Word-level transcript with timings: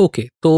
Okay 0.00 0.22
तो 0.42 0.52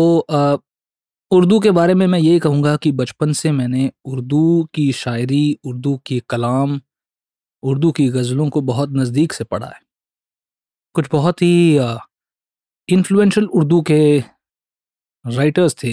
उर्दू 1.31 1.59
के 1.61 1.71
बारे 1.71 1.95
में 1.95 2.07
मैं 2.07 2.19
यही 2.19 2.39
कहूँगा 2.39 2.75
कि 2.77 2.93
बचपन 2.93 3.33
से 3.33 3.51
मैंने 3.53 3.91
उर्दू 4.05 4.43
की 4.75 4.91
शायरी 4.93 5.43
उर्दू 5.65 5.97
की 6.07 6.21
कलाम 6.31 6.81
उर्दू 7.63 7.93
की 7.93 8.09
गज़लों 8.09 8.49
को 8.51 8.61
बहुत 8.63 8.91
नज़दीक 8.93 9.33
से 9.33 9.45
पढ़ा 9.45 9.67
है। 9.67 9.81
कुछ 10.95 11.09
बहुत 11.13 11.43
ही 11.43 11.53
इन्फ्लुएंशियल 12.89 13.47
उर्दू 13.55 13.81
के 13.83 13.99
राइटर्स 15.25 15.75
थे 15.85 15.93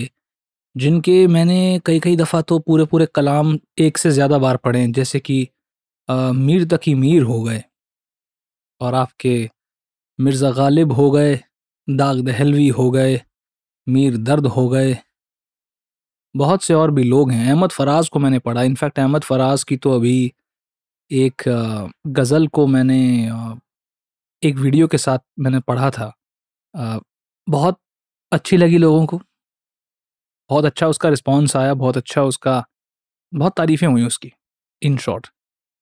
जिनके 0.76 1.28
मैंने 1.28 1.60
कई 1.86 2.00
कई 2.00 2.16
दफ़ा 2.16 2.42
तो 2.42 2.60
पूरे 2.60 2.86
पूरे 2.86 3.06
कलाम 3.16 3.58
एक 3.80 3.98
से 3.98 4.12
ज़्यादा 4.12 4.38
बार 4.38 4.58
पढ़े 4.58 4.88
जैसे 4.94 5.20
कि 5.20 5.44
अ, 6.10 6.32
मीर 6.34 6.66
तकी 6.68 6.96
मीर 6.96 7.24
हो 7.24 7.42
गए 7.44 7.64
और 8.82 8.96
आपके 8.96 9.34
मिर्ज़ा 10.20 10.52
गालिब 10.52 10.92
हो 10.92 11.10
गए 11.12 11.36
दाग 11.88 12.22
दहलवी 12.22 12.68
हो 12.70 12.90
गए 12.92 13.22
मीर 13.88 14.18
दर्द 14.20 14.46
हो 14.48 14.68
गए। 14.70 14.96
बहुत 16.36 16.64
से 16.64 16.74
और 16.74 16.92
भी 16.92 17.04
लोग 17.04 17.32
हैं। 17.32 17.48
अहमद 17.48 17.72
फराज 17.72 18.10
को 18.10 18.20
मैंने 18.20 18.40
पढ़ा। 18.40 18.62
इनफैक्ट 18.64 19.00
अहमद 19.00 19.24
फराज 19.24 19.64
की 19.64 19.78
तो 19.78 19.92
अभी 19.92 20.32
एक 21.12 21.44
गज़ल 22.10 22.48
को 22.50 22.66
मैंने 22.68 23.00
एक 24.44 24.58
वीडियो 24.58 24.88
के 24.88 24.98
साथ 24.98 25.20
मैंने 25.40 25.60
पढ़ा 25.68 25.90
था। 25.92 26.12
बहुत 27.48 27.80
अच्छी 28.32 28.58
लगी 28.58 28.78
लोगों 28.78 29.06
को। 29.06 29.22
बहुत 30.50 30.66
अच्छा 30.66 30.88
उसका 30.88 31.10
रिस्पॉन्स 31.10 31.56
आया। 31.56 31.74
बहुत 31.76 31.98
अच्छा 31.98 32.24
उसका, 32.24 32.64
बहुत 33.34 33.54
तारीफ़ें 33.58 33.88
हुई 33.90 34.06
उसकी 34.06 34.32
इन 34.82 34.98
शॉर्ट 35.00 35.28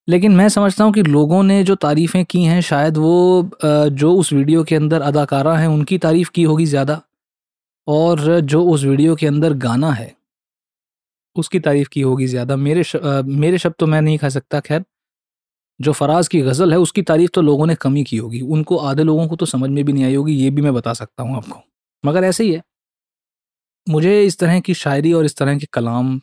लेकिन 0.08 0.36
मैं 0.36 0.50
समझता 0.50 0.84
हूँ 0.84 0.94
कि 0.94 1.02
लोगों 1.04 1.42
ने 1.44 1.64
जो 1.64 1.76
तारीफ़ें 1.78 2.24
की 2.26 2.44
हैं, 2.44 2.62
शायद 2.62 2.98
वो 2.98 3.50
जो 3.66 4.14
उस 4.16 4.32
वीडियो 4.34 4.64
के 4.64 4.76
अंदर 4.76 5.02
अदाकारा 5.04 5.56
हैं, 5.58 5.68
उनकी 5.68 5.98
तारीफ़ 6.00 6.32
की 6.36 6.44
होगी 6.44 6.66
ज़्यादा। 6.66 7.02
और 7.88 8.40
जो 8.42 8.64
उस 8.66 8.84
वीडियो 8.84 9.16
के 9.16 9.28
अंदर 9.28 9.54
गाना 9.58 9.92
है 9.92 10.12
उसकी 11.36 11.60
तारीफ़ 11.60 11.90
की 11.90 12.02
होगी 12.02 12.28
ज़्यादा। 12.28 12.56
मेरे 12.56 12.84
श, 12.84 12.96
अ, 12.96 13.22
मेरे 13.26 13.58
शब्द 13.58 13.76
तो 13.80 13.88
मैं 13.88 14.02
नहीं 14.02 14.18
खा 14.18 14.30
सकता 14.30 14.60
खैर। 14.60 14.84
जो 15.80 15.94
फराज 15.94 16.28
की 16.28 16.42
गज़ल 16.42 16.72
है 16.74 16.80
उसकी 16.80 17.02
तारीफ़ 17.04 17.32
तो 17.34 17.42
लोगों 17.42 17.68
ने 17.68 17.76
कम 17.76 17.96
ही 17.96 18.04
की 18.04 18.18
होगी। 18.18 18.42
उनको 18.42 18.78
आधे 18.80 19.04
लोगों 19.04 19.28
को 19.28 19.36
तो 19.36 19.46
समझ 19.48 19.70
में 19.70 19.84
भी 19.86 19.94
नहीं 19.94 20.06
आई 20.06 20.16
होगी 20.16 20.34
ये 20.36 20.50
भी 20.52 20.62
मैं 20.62 20.74
बता 20.74 20.94
सकता 20.94 21.24
हूँ 21.24 21.38
आपको। 21.38 21.62
मगर 22.04 22.24
ऐसे 22.24 22.44
ही 22.44 22.54
है। 22.54 22.62
मुझे 23.88 24.22
इस 24.24 24.38
तरह 24.40 24.60
की 24.60 24.74
शायरी 24.74 25.14
और 25.14 25.26
इस 25.26 25.36
तरह 25.38 25.58
के 25.58 25.66
कलाम 25.74 26.20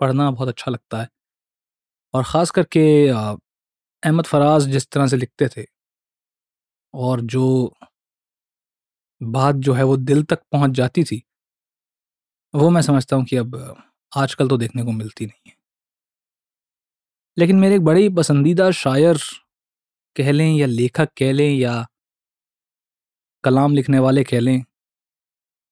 पढ़ना 0.00 0.30
बहुत 0.30 0.48
अच्छा 0.48 0.70
लगता 0.70 1.00
है। 1.02 1.08
और 2.14 2.22
ख़ास 2.24 2.50
करके 2.50 2.82
अहमद 3.08 4.24
फराज 4.26 4.66
जिस 4.68 4.88
तरह 4.90 5.06
से 5.06 5.16
लिखते 5.16 5.48
थे 5.48 5.64
और 6.94 7.20
जो 7.22 7.72
बात 9.20 9.54
जो 9.56 9.72
है 9.72 9.84
वो 9.84 9.96
दिल 9.98 10.22
तक 10.22 10.40
पहुँच 10.52 10.70
जाती 10.72 11.04
थी, 11.04 11.22
वो 12.54 12.70
मैं 12.70 12.82
समझता 12.82 13.16
हूँ 13.16 13.24
कि 13.24 13.36
अब 13.36 13.56
आजकल 14.12 14.48
तो 14.48 14.56
देखने 14.56 14.84
को 14.84 14.92
मिलती 14.92 15.26
नहीं 15.26 15.50
है। 15.50 15.56
लेकिन 17.36 17.56
मेरे 17.56 17.74
एक 17.74 17.84
बड़े 17.84 18.00
ही 18.02 18.08
पसंदीदा 18.08 18.70
शायर 18.72 19.18
कह 20.16 20.30
लें 20.32 20.50
या 20.50 20.66
लेखक 20.66 21.08
कह 21.18 21.32
लें 21.32 21.50
या 21.50 21.84
कलाम 23.44 23.74
लिखने 23.74 23.98
वाले 23.98 24.22
कह 24.24 24.40
लें, 24.40 24.62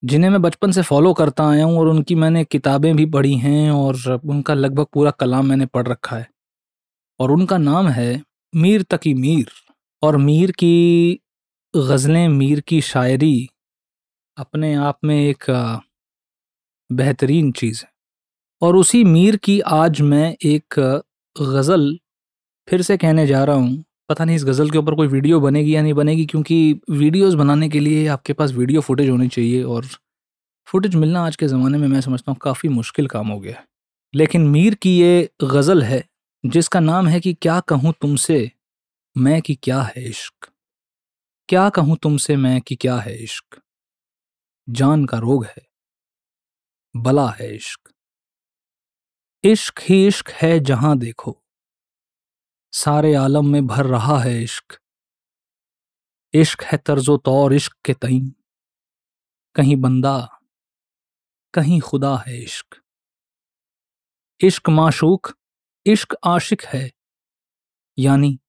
जिन्हें 0.03 0.31
मैं 0.31 0.41
बचपन 0.43 0.73
से 0.73 0.83
फॉलो 0.83 1.13
करता 1.15 1.49
आया 1.51 1.65
हूँ 1.65 1.79
और 1.79 1.89
उनकी 1.89 2.15
मैंने 2.15 2.45
किताबें 2.45 2.95
भी 2.97 3.07
पढ़ी 3.07 3.35
हैं 3.37 3.71
और 3.71 4.21
उनका 4.25 4.55
लगभग 4.55 4.87
पूरा 4.95 5.11
कलाम 5.11 5.47
मैंने 5.47 5.67
पढ़ 5.67 5.87
रखा 5.89 6.17
है। 6.17 6.29
और 7.21 7.31
उनका 7.31 7.59
नाम 7.59 7.89
है 7.89 8.23
मीर 8.53 8.83
तकी 8.91 9.15
मीर 9.15 9.51
और 10.03 10.17
मीर 10.19 10.51
की 10.53 11.19
गज़लें 11.75 12.29
मीर 12.29 12.61
की 12.61 12.81
शायरी 12.81 13.49
अपने 14.37 14.73
आप 14.75 14.99
में 15.05 15.17
एक 15.17 15.45
बेहतरीन 16.91 17.51
चीज़ 17.53 17.83
है। 17.85 17.91
और 18.63 18.77
उसी 18.77 19.03
मीर 19.05 19.37
की 19.37 19.59
आज 19.61 20.01
मैं 20.03 20.35
एक 20.45 20.75
गज़ल 21.37 21.99
फिर 22.69 22.83
से 22.83 22.97
कहने 22.97 23.27
जा 23.27 23.43
रहा 23.45 23.57
हूँ। 23.57 23.85
पता 24.09 24.25
नहीं 24.25 24.37
इस 24.37 24.45
गज़ल 24.45 24.71
के 24.71 24.79
ऊपर 24.79 24.95
कोई 24.95 25.09
वीडियो 25.09 25.41
बनेगी 25.41 25.75
या 25.77 25.83
नहीं 25.83 25.95
बनेगी, 25.95 26.27
क्योंकि 26.27 26.81
वीडियोस 26.91 27.35
बनाने 27.35 27.69
के 27.69 27.81
लिए 27.81 28.07
आपके 28.09 28.33
पास 28.33 28.53
वीडियो 28.53 28.81
फुटेज 28.81 29.11
होनी 29.11 29.29
चाहिए 29.29 29.63
और 29.63 29.87
फुटेज 30.69 30.95
मिलना 30.95 31.27
आज 31.27 31.37
के 31.37 31.47
ज़माने 31.47 31.79
में 31.79 31.89
मैं 31.89 32.01
समझता 32.01 32.33
हूँ 32.33 32.39
काफ़ी 32.43 32.69
मुश्किल 32.71 33.07
काम 33.07 33.29
हो 33.29 33.39
गया 33.41 33.57
है। 33.57 33.65
लेकिन 34.15 34.49
मीर 34.49 34.75
की 34.75 34.99
ये 34.99 35.29
गज़ल 35.45 35.83
है, 35.83 36.05
जिसका 36.45 36.81
नाम 36.81 37.07
है 37.09 37.21
कि 37.21 37.35
क्या 37.35 37.61
कहूँ 37.61 37.95
तुमसे, 38.01 38.51
मैं 39.17 39.41
कि 39.43 39.59
क्या 39.63 39.83
है 39.83 40.09
इश्क। 40.09 40.51
क्या 41.49 41.71
कहूँ 41.71 41.97
तुमसे 41.97 42.37
मैं 42.37 42.61
कि 42.61 42.77
क्या 42.77 42.97
है 42.97 43.23
इश्क? 43.23 43.63
जान 44.71 45.07
का 45.07 45.19
रोग 45.19 45.45
है। 45.45 45.67
बला 46.97 47.31
है 47.31 47.57
इश्क। 47.57 47.93
इश्क 49.45 49.81
ही 49.81 50.07
इश्क 50.07 50.29
है 50.29 50.61
जहाँ 50.61 50.99
देखो। 50.99 51.45
सारे 52.73 53.15
आलम 53.15 53.47
में 53.47 53.67
भर 53.67 53.87
रहा 53.87 54.19
है 54.19 54.43
इश्क। 54.43 54.81
इश्क 56.35 56.63
है 56.63 56.79
तर्जो 56.79 57.17
तौर 57.17 57.55
इश्क 57.55 57.77
के 57.85 57.95
तई 57.95 58.33
कहीं 59.55 59.77
बंदा, 59.77 60.41
कहीं 61.55 61.81
खुदा 61.81 62.17
है 62.17 62.43
इश्क। 62.43 62.83
इश्क 64.41 64.69
माशूक, 64.69 65.39
इश्क 65.87 66.17
आशिक 66.25 66.63
है। 66.63 66.93
यानी 67.99 68.41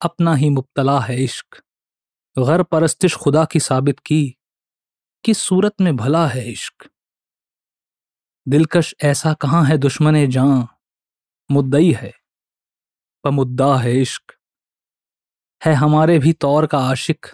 अपना 0.00 0.34
ही 0.34 0.50
मुब्तला 0.50 1.00
है 1.00 1.24
इश्क। 1.24 1.63
गैर 2.36 2.62
परस्तिश 2.62 3.14
खुदा 3.14 3.44
की 3.44 3.60
साबित 3.60 3.98
की 3.98 4.36
किस 5.24 5.38
सूरत 5.38 5.74
में 5.80 5.96
भला 5.96 6.26
है 6.28 6.50
इश्क। 6.52 6.88
दिलकश 8.48 8.94
ऐसा 9.02 9.34
कहाँ 9.34 9.64
है 9.64 9.78
दुश्मन 9.78 10.26
जां 10.30 10.64
मुद्दई 11.50 11.92
है 11.92 12.12
मुद्दा 13.26 13.76
है 13.76 14.00
इश्क। 14.00 14.32
है 15.64 15.74
हमारे 15.74 16.18
भी 16.18 16.32
तौर 16.32 16.66
का 16.66 16.78
आशिक, 16.78 17.26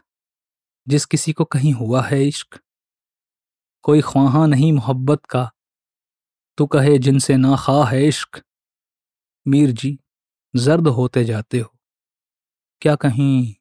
जिस 0.89 1.07
किसी 1.07 1.33
को 1.33 1.45
कहीं 1.45 1.73
हुआ 1.73 2.03
है 2.03 2.23
इश्क। 2.29 2.61
कोई 3.83 4.01
ख्वाहा 4.01 4.47
नहीं 4.47 4.73
मोहब्बत 4.73 5.25
का, 5.27 5.51
तू 6.59 6.67
कहे 6.67 6.99
जिनसे 6.99 7.37
ना 7.37 7.57
खा 7.57 7.85
है 7.85 8.07
इश्क। 8.09 8.43
मीर 9.47 9.71
जी, 9.71 9.99
जर्द 10.57 10.89
होते 10.89 11.25
जाते 11.25 11.59
हो, 11.59 11.73
क्या 12.83 12.97
कहीं 12.97 13.55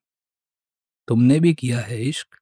तुमने 1.10 1.40
भी 1.40 1.54
किया 1.56 1.80
है 1.82 2.02
इश्क? 2.04 2.40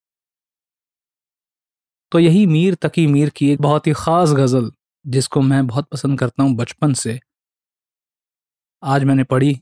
तो 2.11 2.19
यही 2.19 2.45
मीर 2.45 2.75
तकी 2.81 3.05
मीर 3.07 3.29
की 3.35 3.49
एक 3.51 3.61
बहुत 3.61 3.87
ही 3.87 3.93
ख़ास 3.95 4.31
गज़ल, 4.33 4.71
जिसको 5.05 5.41
मैं 5.43 5.65
बहुत 5.67 5.87
पसंद 5.91 6.19
करता 6.19 6.43
हूँ 6.43 6.55
बचपन 6.55 6.93
से। 6.95 7.19
आज 8.83 9.03
मैंने 9.03 9.23
पढ़ी। 9.25 9.57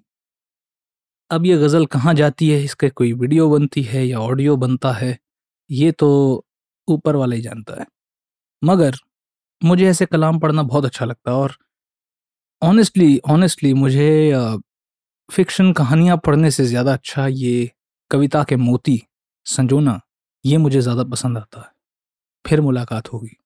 अब 1.31 1.45
ये 1.45 1.55
गज़ल 1.57 1.85
कहाँ 1.85 2.13
जाती 2.13 2.49
है? 2.49 2.63
इसके 2.63 2.89
कोई 2.91 3.11
वीडियो 3.13 3.49
बनती 3.49 3.81
है 3.83 4.05
या 4.05 4.19
ऑडियो 4.21 4.55
बनता 4.57 4.91
है? 4.94 5.17
ये 5.69 5.91
तो 5.94 6.09
ऊपर 6.88 7.15
वाला 7.15 7.35
ही 7.35 7.41
जानता 7.41 7.79
है। 7.79 7.85
मगर 8.61 8.95
मुझे 9.61 9.88
ऐसे 9.89 10.05
कलाम 10.07 10.39
पढ़ना 10.39 10.63
बहुत 10.63 10.85
अच्छा 10.85 11.05
लगता 11.05 11.31
है 11.31 11.38
और 11.38 11.55
ऑनेस्टली 12.61 13.17
ऑनेस्टली 13.29 13.73
मुझे 13.75 14.07
फिक्शन 15.29 15.71
कहानियाँ 15.73 16.17
पढ़ने 16.19 16.51
से 16.51 16.65
ज़्यादा 16.65 16.94
अच्छा 16.94 17.27
ये 17.29 17.69
कविता 18.11 18.43
के 18.43 18.55
मोती 18.55 19.01
संजोना 19.45 19.99
ये 20.45 20.57
मुझे 20.57 20.81
ज़्यादा 20.81 21.03
पसंद 21.03 21.38
आता 21.38 21.59
है। 21.59 21.71
फिर 22.45 22.61
मुलाकात 22.61 23.13
होगी। 23.13 23.38